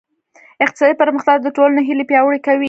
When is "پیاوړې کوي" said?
2.09-2.59